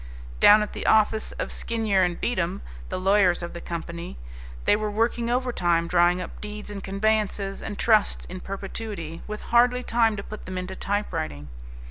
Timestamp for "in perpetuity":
8.25-9.21